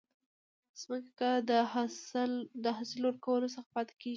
[0.81, 2.31] ځمکه د حاصل
[3.05, 4.09] ورکولو څخه پاتي کیږي.